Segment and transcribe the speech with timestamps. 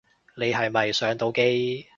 [0.35, 1.85] 你係咪上到機